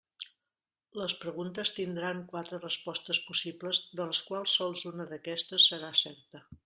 Les 0.99 1.13
preguntes 1.25 1.71
tindran 1.79 2.23
quatre 2.31 2.59
respostes 2.63 3.19
possibles, 3.27 3.83
de 4.01 4.09
les 4.13 4.23
quals 4.31 4.57
sols 4.61 4.83
una 4.93 5.07
d'aquestes 5.13 5.69
serà 5.75 5.93
certa. 6.05 6.43